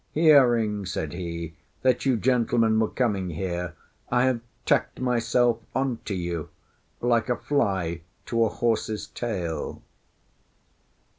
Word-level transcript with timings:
"Hearing," 0.13 0.87
said 0.87 1.13
he, 1.13 1.53
"that 1.83 2.07
you 2.07 2.17
gentlemen 2.17 2.79
were 2.79 2.87
coming 2.89 3.29
here, 3.29 3.75
I 4.11 4.23
have 4.25 4.39
tacked 4.65 4.99
myself 4.99 5.59
on 5.75 5.99
to 6.05 6.15
you, 6.15 6.49
like 7.01 7.29
a 7.29 7.35
fly 7.37 8.01
to 8.25 8.43
a 8.43 8.49
horse's 8.49 9.05
tail." 9.05 9.83